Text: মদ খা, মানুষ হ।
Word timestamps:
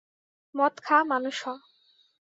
মদ 0.55 0.75
খা, 0.83 0.97
মানুষ 1.03 1.37
হ। 1.43 1.47